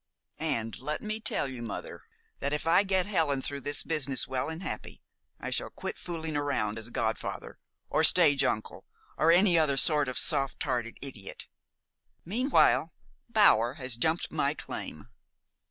[0.39, 2.01] And let me tell you, mother,
[2.39, 4.99] that if I get Helen through this business well and happy,
[5.39, 10.17] I shall quit fooling round as godfather, or stage uncle, or any other sort of
[10.17, 11.45] soft hearted idiot.
[12.25, 12.91] Meanwhile,
[13.29, 15.07] Bower has jumped my claim."